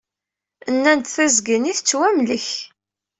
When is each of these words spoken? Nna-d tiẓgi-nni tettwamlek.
Nna-d 0.73 1.03
tiẓgi-nni 1.13 1.73
tettwamlek. 1.77 2.47